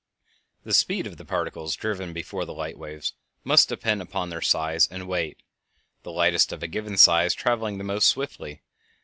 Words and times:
The 0.63 0.73
speed 0.73 1.05
of 1.05 1.17
the 1.17 1.25
particles 1.25 1.75
driven 1.75 2.11
before 2.11 2.43
the 2.43 2.55
light 2.55 2.75
waves 2.75 3.13
must 3.43 3.69
depend 3.69 4.01
upon 4.01 4.31
their 4.31 4.41
size 4.41 4.87
and 4.87 5.07
weight, 5.07 5.43
the 6.01 6.11
lightest 6.11 6.51
of 6.51 6.63
a 6.63 6.67
given 6.67 6.97
size 6.97 7.35
traveling 7.35 7.77
the 7.77 7.83
most 7.83 8.07
swiftly. 8.07 8.63